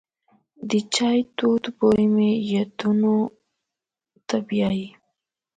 [0.69, 3.15] د چای تود بوی مې یادونو
[4.27, 4.87] ته بیایي.